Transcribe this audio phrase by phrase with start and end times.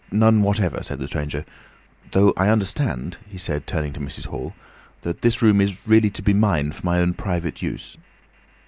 [0.11, 1.45] "None whatever," said the stranger.
[2.09, 4.25] "Though, I understand," he said turning to Mrs.
[4.25, 4.55] Hall,
[5.03, 7.97] "that this room is really to be mine for my own private use."